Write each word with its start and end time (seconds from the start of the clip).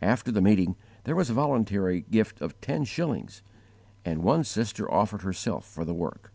After 0.00 0.30
the 0.30 0.40
meeting 0.40 0.76
there 1.02 1.16
was 1.16 1.28
a 1.28 1.34
voluntary 1.34 2.02
gift 2.02 2.40
of 2.40 2.60
ten 2.60 2.84
shillings, 2.84 3.42
and 4.04 4.22
one 4.22 4.44
sister 4.44 4.88
offered 4.88 5.22
herself 5.22 5.64
for 5.66 5.84
the 5.84 5.92
work. 5.92 6.32